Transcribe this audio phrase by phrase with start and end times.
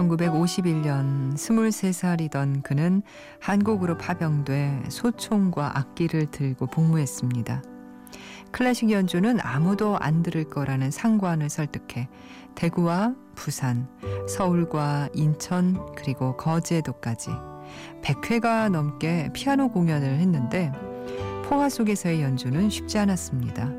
[0.00, 3.02] 1951년 23살이던 그는
[3.40, 7.62] 한국으로 파병돼 소총과 악기를 들고 복무했습니다.
[8.50, 12.08] 클래식 연주는 아무도 안 들을 거라는 상관을 설득해
[12.54, 13.88] 대구와 부산,
[14.28, 17.30] 서울과 인천 그리고 거제도까지
[18.02, 20.72] 100회가 넘게 피아노 공연을 했는데
[21.44, 23.70] 포화 속에서의 연주는 쉽지 않았습니다.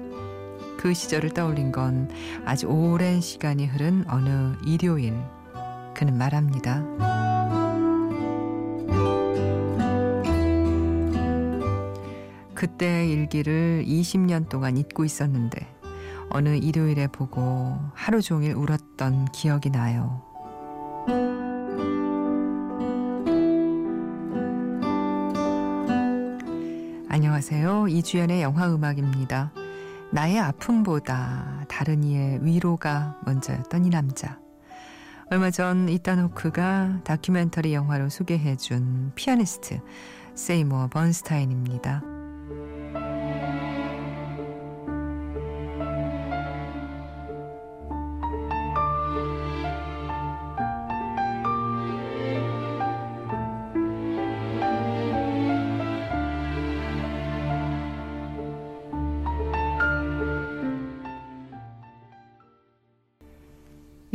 [0.78, 2.10] 그 시절을 떠올린 건
[2.46, 5.14] 아주 오랜 시간이 흐른 어느 일요일
[5.94, 6.84] 그는 말합니다.
[12.54, 15.68] 그때의 일기를 20년 동안 잊고 있었는데
[16.30, 20.22] 어느 일요일에 보고 하루 종일 울었던 기억이 나요.
[27.10, 27.88] 안녕하세요.
[27.90, 29.52] 이주연의 영화 음악입니다.
[30.12, 34.41] 나의 아픔보다 다른 이의 위로가 먼저였던 이 남자.
[35.32, 39.80] 얼마 전 이따노크가 다큐멘터리 영화로 소개해준 피아니스트
[40.36, 42.11] 세이모 번스타인입니다.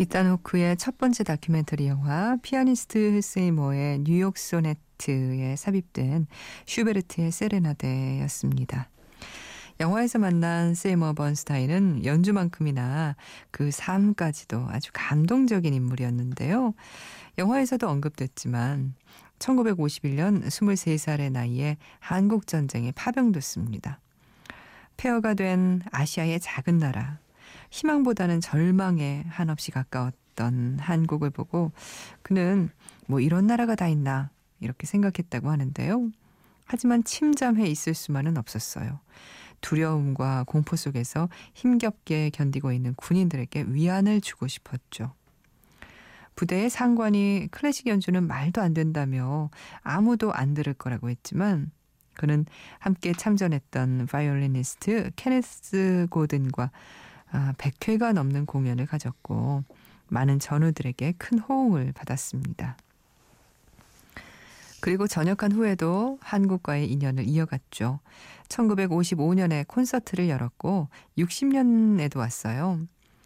[0.07, 6.27] 이따노크의 첫 번째 다큐멘터리 영화 피아니스트 세이모의 뉴욕 소네트에 삽입된
[6.67, 8.89] 슈베르트의 세레나데였습니다.
[9.81, 13.17] 영화에서 만난 세이머 번스타인은 연주만큼이나
[13.51, 16.75] 그 삶까지도 아주 감동적인 인물이었는데요.
[17.37, 18.95] 영화에서도 언급됐지만
[19.41, 24.01] 1951년 23살의 나이에 한국전쟁에 파병됐습니다.
[24.97, 27.19] 폐허가 된 아시아의 작은 나라
[27.77, 31.73] 희망보다는 절망에 한없이 가까웠던 한국을 보고
[32.23, 32.71] 그는
[33.07, 36.11] 뭐 이런 나라가 다 있나 이렇게 생각했다고 하는데요.
[36.65, 39.01] 하지만 침잠해 있을 수만은 없었어요.
[39.61, 45.13] 두려움과 공포 속에서 힘겹게 견디고 있는 군인들에게 위안을 주고 싶었죠.
[46.35, 49.51] 부대의 상관이 클래식 연주는 말도 안 된다며
[49.83, 51.71] 아무도 안 들을 거라고 했지만
[52.15, 52.47] 그는
[52.79, 56.71] 함께 참전했던 바이올리니스트 케네스 고든과
[57.37, 59.63] 아, 100회가 넘는 공연을 가졌고
[60.09, 62.79] 많은 전우들에게 큰 호응을 받았습니다.
[64.81, 68.01] 그리고 전역한 후에도 한국과의 인연을 이어갔죠.
[68.49, 70.89] 1955년에 콘서트를 열었고
[71.19, 72.81] 60년에도 왔어요.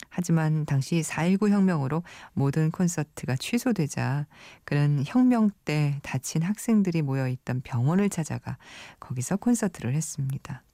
[0.08, 4.26] 하지만 당시 4.19 혁명으로 모든 콘서트가 취소되자
[4.64, 8.58] 그는 혁명 때 다친 학생들이 모여있던 병원을 찾아가
[8.98, 10.64] 거기서 콘서트를 했습니다.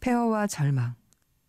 [0.00, 0.94] 폐허와 절망,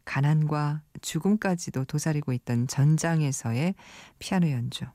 [0.10, 3.76] 가난과 죽음까지도 도사리고 있던 전장에서의
[4.18, 4.86] 피아노 연주.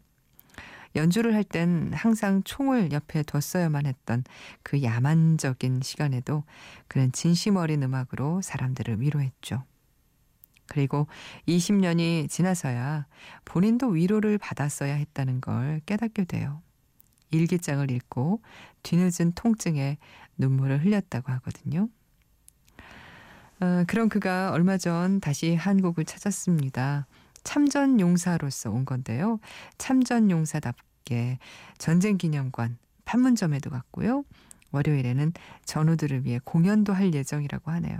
[0.97, 4.25] 연주를 할 땐 항상 총을 옆에 뒀어야만 했던
[4.65, 6.43] 그 야만적인 시간에도
[6.89, 9.63] 그는 진심 어린 음악으로 사람들을 위로했죠.
[10.67, 11.07] 그리고
[11.47, 13.07] 20년이 지나서야
[13.45, 16.61] 본인도 위로를 받았어야 했다는 걸 깨닫게 돼요.
[17.31, 18.43] 일기장을 읽고
[18.83, 19.99] 뒤늦은 통증에
[20.39, 21.89] 눈물을 흘렸다고 하거든요.
[23.65, 27.07] 어, 그런 그가 얼마 전 다시 한국을 찾았습니다.
[27.45, 29.41] 참전 용사로서 온 건데요.
[29.79, 31.39] 참전 용사답게
[31.79, 34.25] 전쟁 기념관 판문점에도 갔고요.
[34.73, 35.33] 월요일에는
[35.65, 37.97] 전우들을 위해 공연도 할 예정이라고 하네요.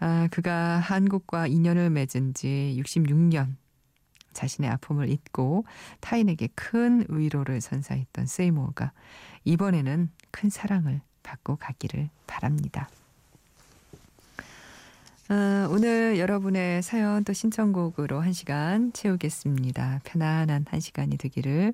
[0.00, 3.54] 아, 그가 한국과 인연을 맺은 지 66년
[4.34, 5.64] 자신의 아픔을 잊고
[6.00, 8.92] 타인에게 큰 위로를 선사했던 세이모어가
[9.44, 12.90] 이번에는 큰 사랑을 받고 가기를 바랍니다.
[15.34, 20.00] 아, 오늘 여러분의 사연 또 신청곡으로 한 시간 채우겠습니다.
[20.04, 21.72] 편안한 한 시간이 되기를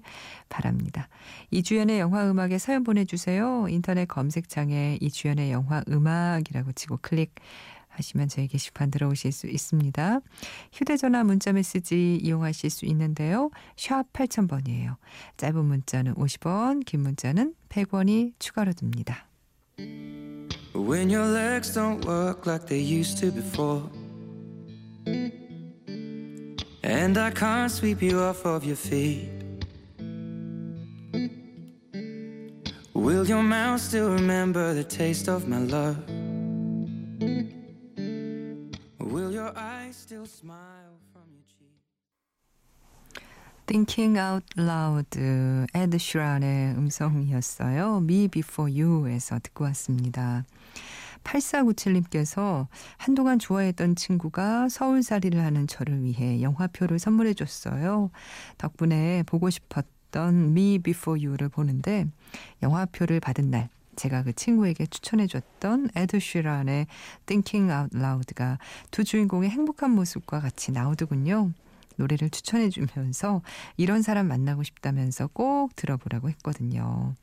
[0.48, 1.08] 바랍니다.
[1.50, 3.66] 이주연의 영화 음악에 사연 보내주세요.
[3.68, 7.34] 인터넷 검색창에 이주연의 영화 음악이라고 치고 클릭
[7.88, 10.20] 하시면 저희 게시판 들어오실 수 있습니다.
[10.72, 13.50] 휴대전화 문자메시지 이용하실 수 있는데요.
[13.76, 14.94] 샵 8000번이에요.
[15.36, 19.26] 짧은 문자는 50원, 긴 문자는 100원이 추가로 듭니다.
[20.88, 23.82] When your legs don't work like they used to before.
[26.82, 29.28] And I can't sweep you off of your feet.
[32.94, 35.98] Will your mouth still remember the taste of my love?
[38.98, 40.87] Will your eyes still smile?
[43.68, 45.20] Thinking Out Loud,
[45.74, 47.98] 에드 슈란의 음성이었어요.
[47.98, 50.46] Me Before You에서 듣고 왔습니다.
[51.22, 52.66] 8497님께서
[52.96, 58.10] 한동안 좋아했던 친구가 서울살이를 하는 저를 위해 영화표를 선물해 줬어요.
[58.56, 62.06] 덕분에 보고 싶었던 Me Before You를 보는데
[62.62, 66.86] 영화표를 받은 날 제가 그 친구에게 추천해줬던 에드 쉬란의
[67.26, 68.56] Thinking Out Loud가
[68.90, 71.52] 두 주인공의 행복한 모습과 같이 나오더군요.
[71.98, 73.42] 노래를 추천해 주면서
[73.76, 77.14] 이런 사람 만나고 싶다면서 꼭 들어보라고 했거든요.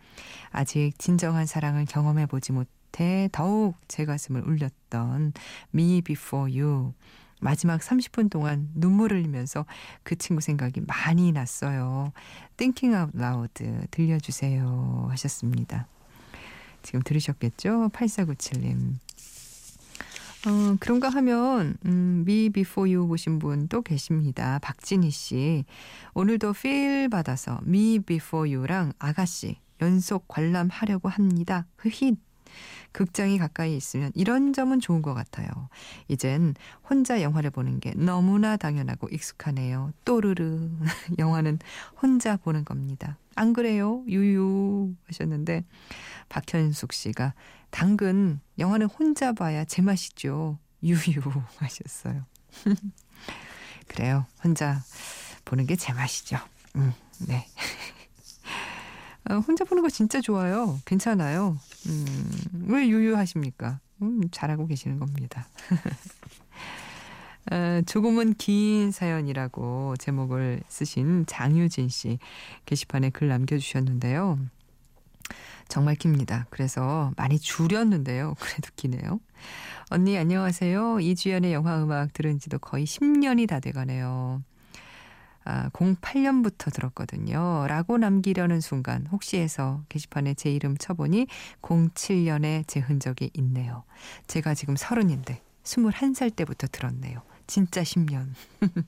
[0.52, 5.34] 아직 진정한 사랑을 경험해 보지 못해 더욱 제 가슴을 울렸던
[5.74, 6.94] Me Before You.
[7.42, 9.66] 마지막 30분 동안 눈물을 흘리면서
[10.04, 12.12] 그 친구 생각이 많이 났어요.
[12.58, 15.88] Thinking Out Loud 들려주세요 하셨습니다.
[16.82, 17.90] 지금 들으셨겠죠?
[17.90, 18.96] 8497님.
[20.46, 24.60] 어, 그런가 하면 음, Me Before You 보신 분 또 계십니다.
[24.62, 25.66] 박진희 씨.
[26.14, 31.66] 오늘도 필 받아서 Me Before You랑 아가씨 연속 관람하려고 합니다.
[31.78, 32.18] 흐힛.
[32.94, 35.50] 극장이 가까이 있으면 이런 점은 좋은 것 같아요.
[36.08, 36.54] 이젠
[36.90, 39.92] 혼자 영화를 보는 게 너무나 당연하고 익숙하네요.
[40.06, 40.70] 또르르.
[41.20, 41.60] 영화는
[42.02, 43.18] 혼자 보는 겁니다.
[43.36, 44.04] 안 그래요?
[44.08, 45.66] 유유 하셨는데
[46.30, 47.34] 박현숙 씨가
[47.76, 50.58] 당근 영화는 혼자 봐야 제맛이죠.
[50.82, 50.96] 유유
[51.60, 52.26] 하셨어요.
[53.90, 54.26] 그래요.
[54.42, 54.82] 혼자
[55.44, 56.38] 보는 게 제맛이죠.
[56.78, 56.94] 음,
[57.28, 57.46] 네.
[59.30, 60.80] 어, 혼자 보는 거 진짜 좋아요.
[60.86, 61.60] 괜찮아요.
[61.88, 63.82] 음, 왜 유유하십니까?
[64.02, 65.46] 음, 잘하고 계시는 겁니다.
[67.52, 72.20] 어, 조금은 긴 사연이라고 제목을 쓰신 장유진 씨
[72.66, 74.40] 게시판에 글 남겨주셨는데요.
[75.68, 76.46] 정말 깁니다.
[76.50, 78.36] 그래서 많이 줄였는데요.
[78.40, 79.20] 그래도 기네요.
[79.90, 81.00] 언니 안녕하세요.
[81.00, 84.42] 이주연의 영화 음악 들은 지도 거의 10년이 다 돼가네요.
[85.48, 87.68] 아, 08년부터 들었거든요.
[87.68, 91.28] 라고 남기려는 순간 혹시 해서 게시판에 제 이름 쳐보니
[91.62, 93.84] 07년에 제 흔적이 있네요.
[94.26, 97.22] 제가 지금 서른인데 21살 때부터 들었네요.
[97.46, 98.30] 진짜 10년.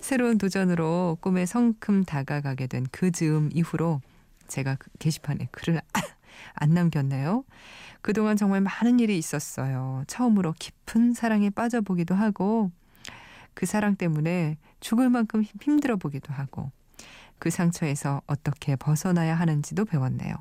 [0.00, 4.00] 새로운 도전으로 꿈에 성큼 다가가게 된 그 즈음 이후로
[4.48, 5.80] 제가 그 게시판에 글을
[6.54, 7.44] 안 남겼네요.
[8.00, 10.04] 그동안 정말 많은 일이 있었어요.
[10.06, 12.70] 처음으로 깊은 사랑에 빠져보기도 하고
[13.54, 16.70] 그 사랑 때문에 죽을 만큼 힘들어 보기도 하고
[17.38, 20.34] 그 상처에서 어떻게 벗어나야 하는지도 배웠네요.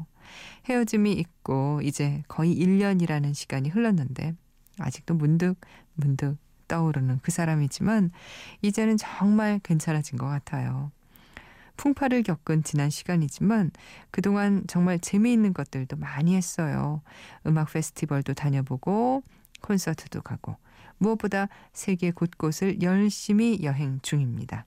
[0.65, 4.33] 헤어짐이 있고 이제 거의 1년이라는 시간이 흘렀는데
[4.79, 5.55] 아직도 문득
[5.95, 6.37] 문득
[6.67, 8.11] 떠오르는 그 사람이지만
[8.61, 10.91] 이제는 정말 괜찮아진 것 같아요.
[11.77, 13.71] 풍파를 겪은 지난 시간이지만
[14.11, 17.01] 그동안 정말 재미있는 것들도 많이 했어요.
[17.45, 19.23] 음악 페스티벌도 다녀보고
[19.61, 20.57] 콘서트도 가고
[20.97, 24.65] 무엇보다 세계 곳곳을 열심히 여행 중입니다.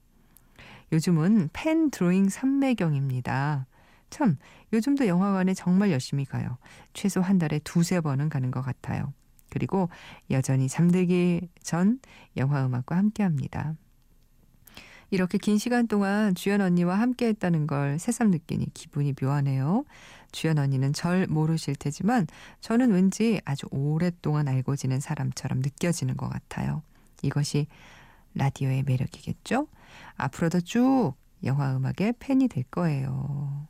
[0.91, 3.67] 요즘은 펜 드로잉 삼매경입니다.
[4.09, 4.37] 참,
[4.73, 6.57] 요즘도 영화관에 정말 열심히 가요.
[6.93, 9.13] 최소 한 달에 두세 번은 가는 것 같아요.
[9.49, 9.89] 그리고
[10.29, 11.99] 여전히 잠들기 전
[12.37, 13.73] 영화 음악과 함께 합니다.
[15.11, 19.83] 이렇게 긴 시간 동안 주연 언니와 함께 했다는 걸 새삼 느끼니 기분이 묘하네요.
[20.31, 22.27] 주연 언니는 절 모르실 테지만
[22.61, 26.81] 저는 왠지 아주 오랫동안 알고 지낸 사람처럼 느껴지는 것 같아요.
[27.21, 27.67] 이것이
[28.35, 29.67] 라디오의 매력이겠죠?
[30.15, 31.13] 앞으로도 쭉
[31.43, 33.67] 영화 음악의 팬이 될 거예요.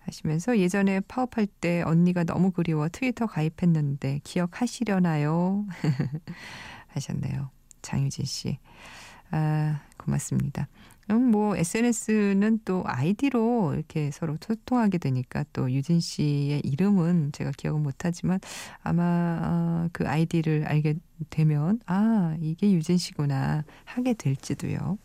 [0.00, 5.66] 하시면서 예전에 파업할 때 언니가 너무 그리워 트위터 가입했는데 기억하시려나요?
[6.88, 7.50] 하셨네요.
[7.82, 8.58] 장유진 씨.
[9.32, 10.68] 아, 고맙습니다.
[11.10, 17.82] 음, 뭐 SNS는 또 아이디로 이렇게 서로 소통하게 되니까 또 유진 씨의 이름은 제가 기억은
[17.82, 18.38] 못하지만
[18.82, 20.94] 아마 어, 그 아이디를 알게
[21.28, 24.98] 되면 아 이게 유진 씨구나 하게 될지도요.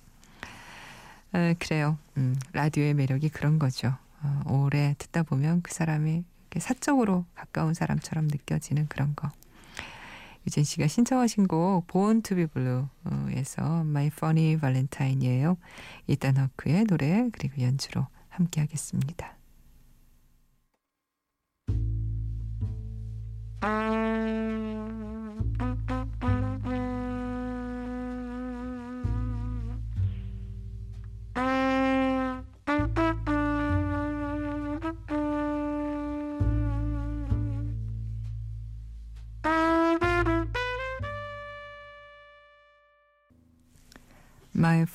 [1.31, 1.97] 아, 그래요.
[2.17, 3.95] 음, 라디오의 매력이 그런 거죠.
[4.21, 6.23] 어, 오래 듣다 보면 그 사람이
[6.57, 9.29] 사적으로 가까운 사람처럼 느껴지는 그런 거.
[10.47, 15.57] 유진 씨가 신청하신 곡 Born to be Blue에서 My Funny Valentine이에요.
[16.07, 19.35] 이단 허크의 노래 그리고 연주로 함께 하겠습니다.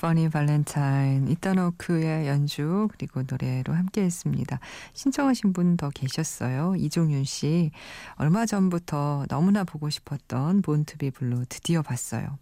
[0.03, 4.59] Funny Valentine 이단 호크의 연주 그리고 노래로 함께 했습니다.
[4.95, 6.75] 신청하신 분 더 계셨어요.
[6.77, 7.71] 이종윤 씨
[8.17, 12.39] 얼마 전부터 너무나 보고 싶었던 Born to be Blue 드디어 봤어요.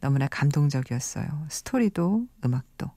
[0.00, 1.46] 너무나 감동적이었어요.
[1.48, 2.90] 스토리도 음악도.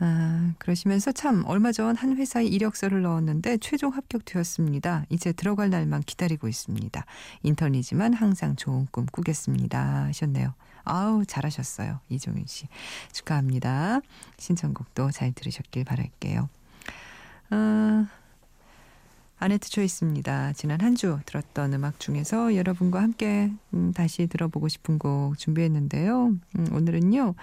[0.00, 5.04] 아, 그러시면서 참 얼마 전 한 회사에 이력서를 넣었는데 최종 합격되었습니다.
[5.10, 7.04] 이제 들어갈 날만 기다리고 있습니다.
[7.42, 10.06] 인턴이지만 항상 좋은 꿈 꾸겠습니다.
[10.06, 10.54] 하셨네요.
[10.84, 12.00] 아우 잘하셨어요.
[12.08, 12.68] 이종윤 씨
[13.12, 14.00] 축하합니다.
[14.38, 16.48] 신청곡도 잘 들으셨길 바랄게요.
[17.50, 18.06] 아,
[19.38, 20.52] 아네뜨 Choice입니다.
[20.54, 26.26] 지난 한 주 들었던 음악 중에서 여러분과 함께 음, 다시 들어보고 싶은 곡 준비했는데요.
[26.26, 27.34] 음, 오늘은요.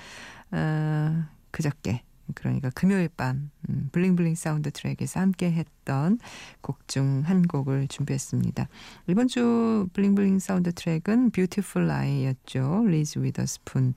[0.51, 2.01] 어, 그저께
[2.35, 6.19] 그러니까 금요일 밤 음, Bling Bling 사운드트랙에서 함께 했던
[6.61, 8.67] 곡 중 한 곡을 준비했습니다.
[9.07, 12.85] 이번 주 Bling Bling 사운드트랙은 Beautiful Lie였죠.
[12.88, 13.93] 리즈 위더스푼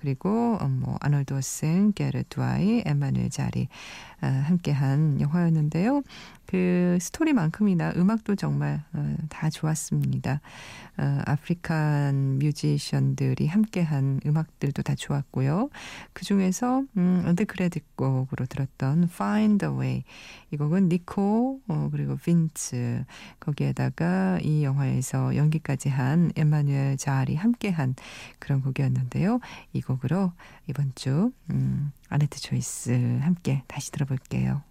[0.00, 3.68] 그리고 어, 뭐 아놀드 오셍, 게르 두아니, 에마누엘 잘이
[4.20, 6.02] 아, 함께한 영화였는데요.
[6.46, 10.40] 그 스토리만큼이나 음악도 정말 어, 다 좋았습니다.
[10.98, 15.68] 어, African 뮤지션들이 함께한 음악들도 다 좋았고요.
[16.12, 20.02] 그 중에서 음, end credit 곡으로 들었던 Find a Way
[20.50, 23.04] 이 곡은 니코 어, 그리고 빈츠
[23.40, 27.94] 거기에다가 이 영화에서 연기까지 한 에마누엘 자리 함께한
[28.38, 29.40] 그런 곡이었는데요.
[29.72, 30.32] 이 곡으로
[30.66, 34.67] 이번 주 음, 아네트 초이스 함께 다시 들어볼게요.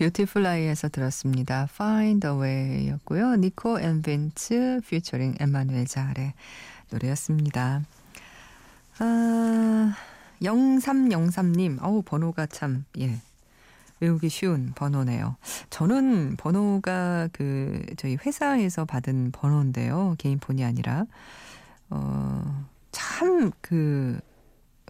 [0.00, 1.68] Beautiful Lie에서 들었습니다.
[1.70, 3.36] Find a Way였고요.
[3.36, 6.32] 니코 앤 빈츠 퓨처링 에마누엘 잘의
[6.90, 7.82] 노래였습니다.
[8.98, 9.94] 아,
[10.40, 13.20] 0303님, 어우, 번호가 참, 예.
[14.00, 15.36] 외우기 쉬운 번호네요.
[15.68, 20.14] 저는 번호가 그, 저희 회사에서 받은 번호인데요.
[20.16, 21.04] 개인 폰이 아니라.
[21.90, 24.18] 어, 참, 그,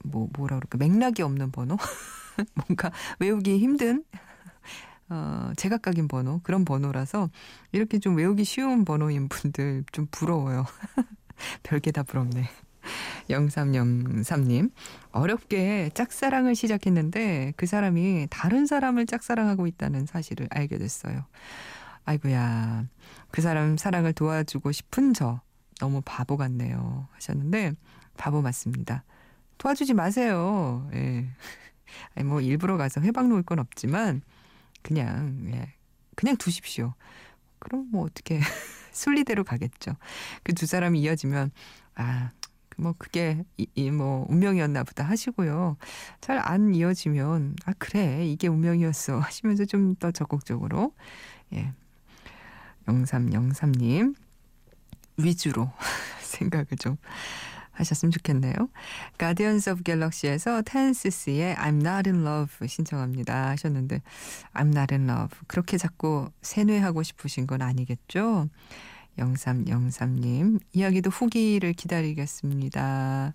[0.05, 1.77] 뭐, 뭐라 그럴까, 맥락이 없는 번호?
[2.55, 4.05] 뭔가 외우기 힘든
[5.11, 7.29] 어, 제각각인 번호, 그런 번호라서
[7.73, 10.65] 이렇게 좀 외우기 쉬운 번호인 분들 좀 부러워요.
[11.63, 12.49] 별게 다 부럽네.
[13.29, 14.71] 0303님,
[15.13, 21.25] 어렵게 짝사랑을 시작했는데 그 사람이 다른 사람을 짝사랑하고 있다는 사실을 알게 됐어요.
[22.05, 22.87] 아이고야,
[23.31, 25.41] 그 사람 사랑을 도와주고 싶은 저
[25.79, 27.09] 너무 바보 같네요.
[27.13, 27.73] 하셨는데,
[28.17, 29.05] 바보 맞습니다.
[29.59, 30.89] 도와주지 마세요.
[30.95, 31.27] 예.
[32.15, 34.23] 아니, 뭐 일부러 가서 회방 놓을 건 없지만,
[34.83, 35.75] 그냥 예.
[36.17, 36.95] 그냥 두십시오.
[37.59, 38.41] 그럼 뭐 어떻게
[38.93, 39.97] 순리대로 가겠죠.
[40.43, 41.51] 그 두 사람이 이어지면
[41.97, 42.31] 아.
[42.77, 43.45] 뭐 그게
[43.75, 45.77] 이뭐 운명이었나 보다 하시고요.
[46.23, 50.95] 잘 안 이어지면 아 그래 이게 운명이었어 하시면서 좀 더 적극적으로
[51.53, 51.75] 예.
[52.87, 54.15] 0303님
[55.19, 55.71] 위주로
[56.23, 56.97] 생각을 좀
[57.81, 58.55] 하셨으면 좋겠네요.
[59.19, 64.03] 가디언스 오브 갤럭시에서 텐시스의 I'm not in love 신청합니다 하셨는데
[64.55, 68.49] I'm not in love 그렇게 자꾸 세뇌하고 싶으신 건 아니겠죠?
[69.19, 73.35] 0303님 이야기도 후기를 기다리겠습니다.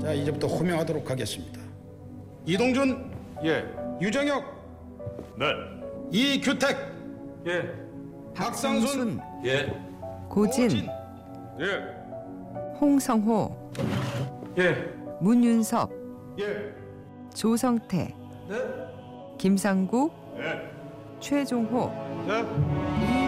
[0.00, 1.60] 자 이제부터 호명하도록 하겠습니다.
[2.44, 3.10] 이동준,
[3.44, 3.64] 예.
[4.00, 4.44] 유정혁,
[5.38, 5.46] 네.
[6.10, 6.76] 이규택,
[7.46, 7.70] 예.
[8.34, 9.72] 박상순, 예.
[10.28, 10.88] 고진,
[11.60, 12.02] 예.
[12.80, 13.72] 홍성호,
[14.58, 14.74] 예.
[15.20, 15.90] 문윤섭,
[16.40, 16.74] 예.
[17.32, 18.14] 조성태,
[18.48, 18.56] 네.
[19.38, 20.68] 김상국, 예.
[21.20, 21.92] 최종호,
[22.26, 23.21] 네.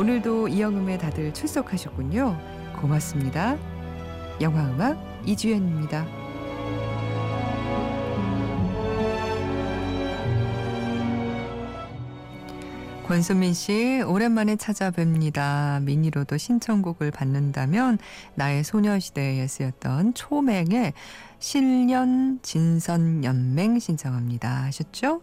[0.00, 2.34] 오늘도 이영음에 다들 출석하셨군요.
[2.80, 3.58] 고맙습니다.
[4.40, 6.06] 영화음악 이주연입니다.
[13.06, 15.80] 권수민 씨, 오랜만에 찾아뵙니다.
[15.82, 17.98] 미니로도 신청곡을 받는다면
[18.36, 20.94] 나의 소녀시대에 쓰였던 초맹의
[21.40, 24.62] 실년 진선 연맹 신청합니다.
[24.62, 25.20] 하셨죠?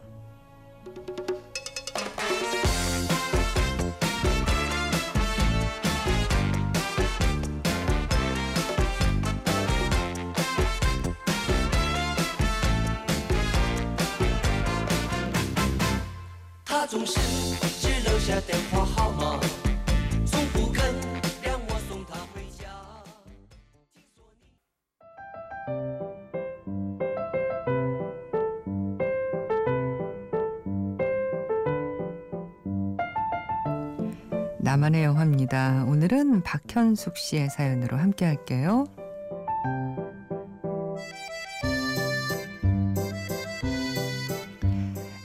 [35.57, 35.83] 영화입니다.
[35.85, 38.85] 오늘은 박현숙 씨의 사연으로 함께 할게요.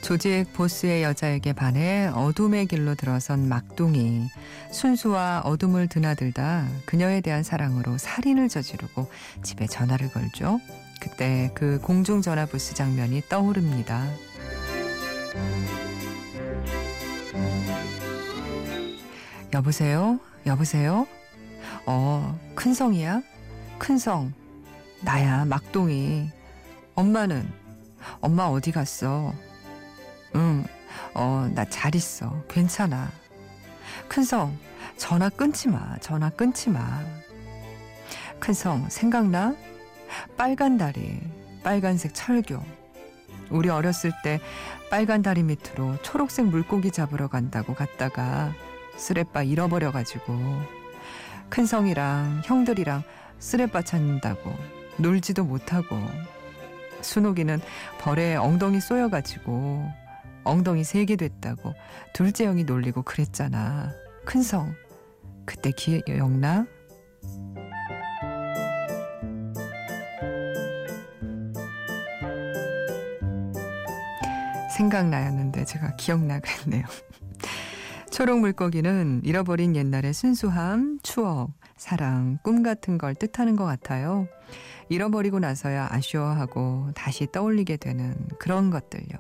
[0.01, 4.29] 조직 보스의 여자에게 반해 어둠의 길로 들어선 막둥이
[4.71, 9.09] 순수와 어둠을 드나들다 그녀에 대한 사랑으로 살인을 저지르고
[9.43, 10.61] 집에 전화를 걸죠.
[11.01, 14.07] 그때 그 공중전화 부스 장면이 떠오릅니다.
[19.53, 20.19] 여보세요?
[20.47, 21.07] 여보세요?
[21.87, 23.23] 어, 큰성이야?
[23.79, 24.33] 큰성.
[25.03, 26.31] 나야, 막둥이.
[26.95, 27.49] 엄마는?
[28.21, 29.33] 엄마 어디 갔어?
[30.35, 30.65] 응,
[31.15, 32.43] 어, 나 잘 있어.
[32.49, 33.11] 괜찮아.
[34.09, 34.57] 큰성,
[34.97, 35.97] 전화 끊지 마.
[35.99, 37.01] 전화 끊지 마.
[38.41, 39.55] 큰성, 생각나?
[40.37, 41.21] 빨간 다리,
[41.63, 42.63] 빨간색 철교.
[43.51, 44.41] 우리 어렸을 때
[44.91, 48.53] 빨간 다리 밑으로 초록색 물고기 잡으러 간다고 갔다가
[48.97, 50.39] 쓰레빠 잃어버려가지고
[51.49, 53.03] 큰 성이랑 형들이랑
[53.39, 54.55] 쓰레빠 찾는다고
[54.99, 55.99] 놀지도 못하고
[57.01, 57.61] 순옥이는
[57.99, 59.85] 벌에 엉덩이 쏘여가지고
[60.45, 61.75] 엉덩이 세 개 됐다고
[62.13, 63.93] 둘째 형이 놀리고 그랬잖아.
[64.25, 64.75] 큰 성
[65.45, 66.67] 그때 기억나?
[74.77, 76.85] 생각나였는데 제가 기억나 그랬네요.
[78.13, 84.29] 초록 물고기는 잃어버린 옛날의 순수함, 추억, 사랑, 꿈 같은 걸 뜻하는 것 같아요.
[84.91, 89.19] 잃어버리고 나서야 아쉬워하고 다시 떠올리게 되는 그런 것들요.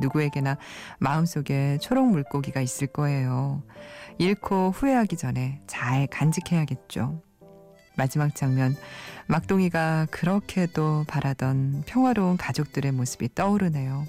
[0.00, 0.56] 누구에게나
[0.98, 3.62] 마음속에 초록 물고기가 있을 거예요.
[4.16, 7.20] 잃고 후회하기 전에 잘 간직해야겠죠.
[7.94, 8.74] 마지막 장면,
[9.26, 14.06] 막둥이가 그렇게도 바라던 평화로운 가족들의 모습이 떠오르네요.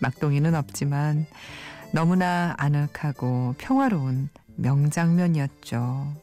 [0.00, 1.26] 막둥이는 없지만
[1.92, 6.14] 너무나 아늑하고 평화로운 명장면이었죠.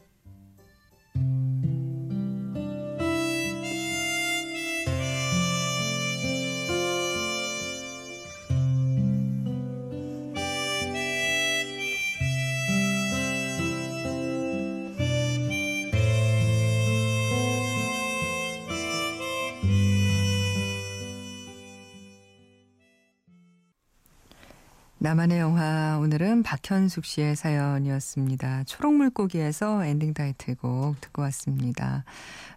[24.97, 28.63] 나만의 영화 오늘은 박현숙 씨의 사연이었습니다.
[28.63, 32.05] 초록물고기에서 엔딩 타이틀곡 듣고 왔습니다.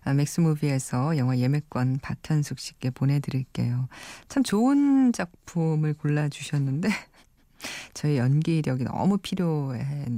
[0.04, 3.88] 아, 맥스무비에서 영화 예매권 박현숙 씨께 보내드릴게요.
[4.28, 6.88] 참 좋은 작품을 골라주셨는데
[7.92, 10.08] 저희 연기력이 너무 필요했어요.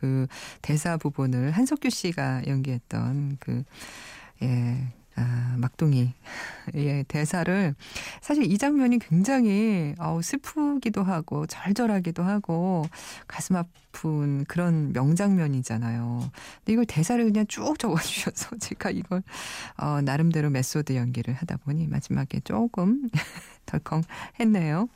[0.00, 0.26] 그
[0.62, 3.62] 대사 부분을 한석규 씨가 연기했던 그
[4.42, 4.94] 예.
[5.16, 6.12] 아, 막둥이.
[6.74, 7.74] 예, 대사를
[8.20, 12.84] 사실 이 장면이 굉장히 어우, 슬프기도 하고 절절하기도 하고
[13.28, 16.30] 가슴 아픈 그런 명장면이잖아요.
[16.58, 19.22] 근데 이걸 대사를 그냥 쭉 적어 주셔서 제가 이걸
[19.76, 23.08] 어, 나름대로 method 연기를 하다 보니 마지막에 조금
[23.66, 24.02] 덜컹
[24.40, 24.88] 했네요.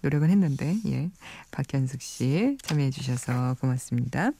[0.00, 1.10] 노력은 했는데 예.
[1.52, 4.32] 박현숙 씨 참여해 주셔서 고맙습니다.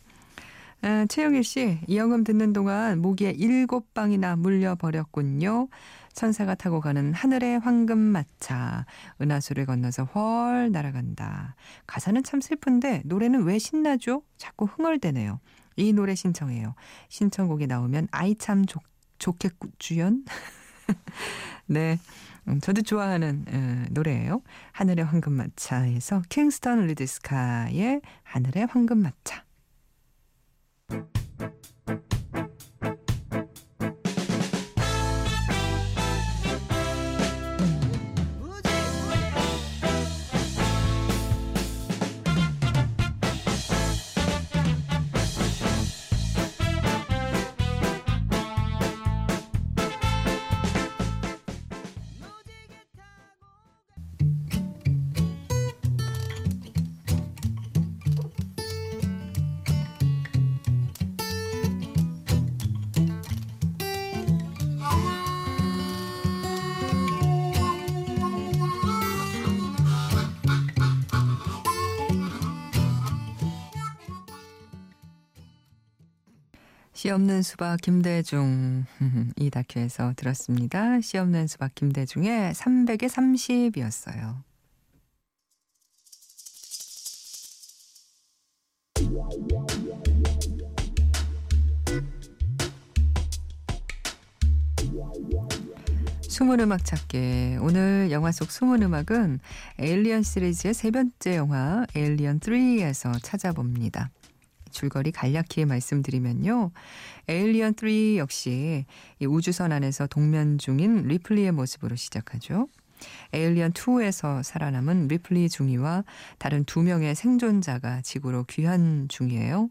[0.85, 5.68] 아, 최영일 씨, 이영음 듣는 동안 모기에 일곱 방이나 물려버렸군요.
[6.12, 8.85] 천사가 타고 가는 하늘의 황금 마차.
[9.21, 11.55] 은하수를 건너서 헐 날아간다.
[11.87, 14.25] 가사는 참 슬픈데 노래는 왜 신나죠?
[14.37, 15.38] 자꾸 흥얼대네요.
[15.77, 16.75] 이 노래 신청해요.
[17.09, 18.83] 신청곡이 나오면 아이 참 좋,
[19.18, 20.25] 좋겠주연?
[21.66, 21.97] 네.
[22.49, 24.42] 음, 저도 좋아하는 에, 노래예요.
[24.73, 29.45] 하늘의 황금 마차에서 킹스턴 리드스카의 하늘의 황금 마차.
[30.92, 32.21] えっ?
[77.02, 78.84] 씨 없는 수박 김대중
[79.36, 81.00] 이 다큐에서 들었습니다.
[81.00, 84.36] 씨 없는 수박 김대중의 300에 30이었어요.
[96.28, 97.56] 숨은 음악 찾기.
[97.62, 99.40] 오늘 영화 속 숨은 음악은
[99.80, 104.10] 에일리언 시리즈의 세 번째 영화 에일리언 3에서 찾아봅니다.
[104.72, 106.72] 줄거리 간략히 말씀드리면요.
[107.28, 108.85] Alien 3 역시
[109.20, 112.68] 이 우주선 안에서 동면 중인 리플리의 모습으로 시작하죠.
[113.33, 116.04] Alien 2에서 살아남은 리플리 중위와
[116.38, 119.70] 다른 두 명의 생존자가 지구로 귀환 중이에요.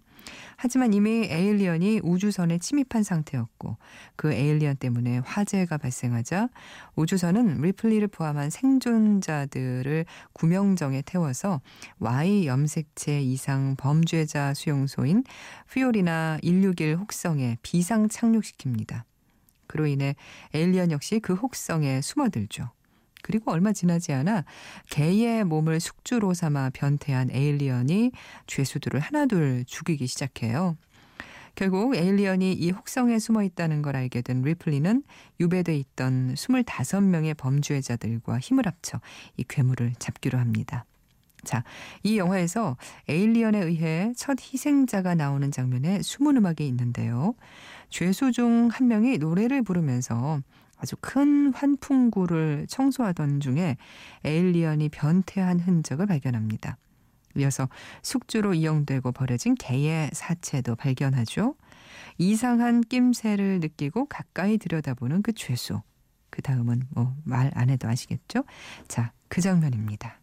[0.55, 3.77] 하지만 이미 Alien이 우주선에 침입한 상태였고
[4.15, 6.49] 그 Alien 때문에 화재가 발생하자
[6.95, 11.61] 우주선은 리플리를 포함한 생존자들을 구명정에 태워서
[11.99, 15.23] Y 염색체 이상 범죄자 수용소인
[15.71, 19.03] 피오리나 161 혹성에 비상 착륙시킵니다.
[19.67, 20.15] 그로 인해
[20.53, 22.69] Alien 역시 그 혹성에 숨어들죠.
[23.31, 24.43] 그리고 얼마 지나지 않아
[24.89, 28.11] 개의 몸을 숙주로 삼아 변태한 Alien이
[28.45, 30.75] 죄수들을 하나둘 죽이기 시작해요.
[31.55, 35.03] 결국 Alien이 이 혹성에 숨어 있다는 걸 알게 된 리플리는
[35.39, 38.99] 유배돼 있던 25명의 범죄자들과 힘을 합쳐
[39.37, 40.83] 이 괴물을 잡기로 합니다.
[41.45, 41.63] 자,
[42.03, 42.75] 이 영화에서
[43.07, 47.33] 에일리언에 의해 첫 희생자가 나오는 장면에 숨은 음악이 있는데요.
[47.89, 50.41] 죄수 중 한 명이 노래를 부르면서
[50.81, 53.77] 아주 큰 환풍구를 청소하던 중에
[54.25, 56.77] 에일리언이 변태한 흔적을 발견합니다.
[57.37, 57.69] 이어서
[58.01, 61.55] 숙주로 이용되고 버려진 개의 사체도 발견하죠.
[62.17, 65.81] 이상한 낌새를 느끼고 가까이 들여다보는 그 죄수.
[66.29, 68.43] 그 다음은 뭐 말 안 해도 아시겠죠?
[68.87, 70.20] 자, 그 장면입니다.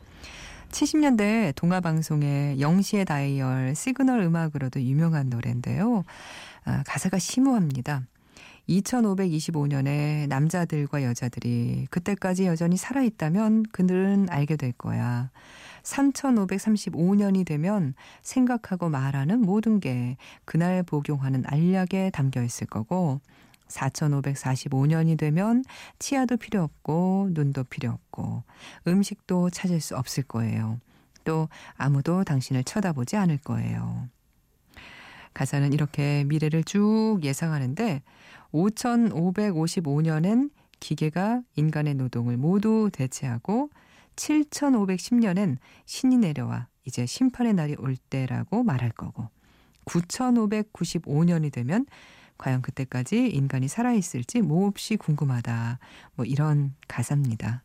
[0.71, 6.03] 70년대 동아방송의 영시의 다이얼 시그널 음악으로도 유명한 노래인데요.
[6.65, 8.05] 아, 가사가 심오합니다.
[8.69, 15.31] 2525년에 남자들과 여자들이 그때까지 여전히 살아있다면 그들은 알게 될 거야.
[15.83, 23.21] 3535년이 되면 생각하고 말하는 모든 게 그날 복용하는 알약에 담겨 있을 거고
[23.69, 25.65] 4545년이 되면
[25.99, 28.43] 치아도 필요 없고 눈도 필요 없고
[28.87, 30.79] 음식도 찾을 수 없을 거예요.
[31.25, 34.09] 또 아무도 당신을 쳐다보지 않을 거예요.
[35.35, 38.03] 가사는 이렇게 미래를 쭉 예상하는데
[38.53, 43.71] 5555년엔 기계가 인간의 노동을 모두 대체하고
[44.17, 45.57] 7510년엔
[45.87, 49.29] 신이 내려와 이제 심판의 날이 올 때라고 말할 거고
[49.85, 51.87] 9595년이 되면
[52.39, 55.81] 과연 그때까지 인간이 살아있을지 몹시 궁금하다.
[56.15, 57.65] 뭐 이런 가사입니다.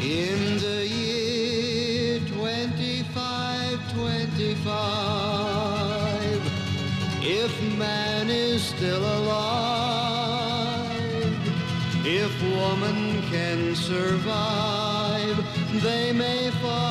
[0.00, 5.05] In the year 2525
[7.28, 9.34] If man is still alive,
[12.04, 15.34] if woman can survive,
[15.82, 16.86] they may find.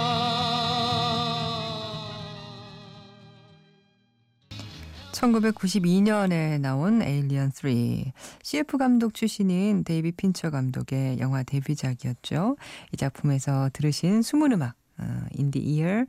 [5.14, 8.12] 1992년에 나온 Alien 3.
[8.44, 12.58] CF 감독 출신인 데이빗 핀처 감독의 영화 데뷔작이었죠.
[12.92, 16.08] 이 작품에서 들으신 숨은 음악, 어, the Year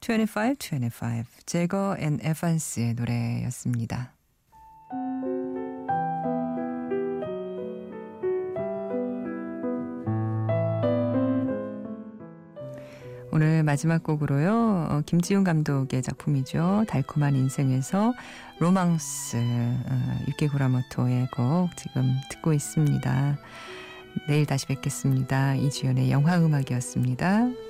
[0.00, 4.12] 25, 25 제거 앤 에반스의 노래였습니다.
[13.30, 14.88] 오늘 마지막 곡으로요.
[14.90, 16.86] 어, 김지훈 감독의 작품이죠.
[16.88, 18.14] 달콤한 인생에서
[18.58, 23.38] 로망스 어, 유키 구라모토의 곡 지금 듣고 있습니다.
[24.26, 25.54] 내일 다시 뵙겠습니다.
[25.54, 27.67] 이주연의 영화 음악이었습니다.